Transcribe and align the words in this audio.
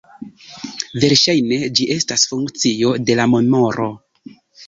Verŝajne 1.03 1.59
ĝi 1.79 1.85
estas 1.97 2.25
funkcio 2.33 2.93
de 3.09 3.19
la 3.23 3.27
memoro. 3.37 3.87